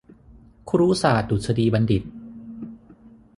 [0.69, 2.03] คุรุศาสตรดุษฎีบัณฑิต